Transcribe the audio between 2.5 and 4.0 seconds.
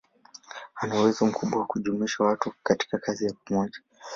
katika kazi ya pamoja.